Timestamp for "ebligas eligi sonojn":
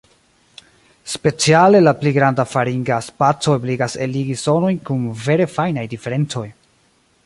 3.59-4.83